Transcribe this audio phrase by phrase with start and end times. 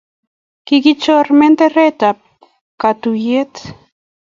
[0.67, 2.19] Kokichor menderet ab
[2.81, 3.55] katuyet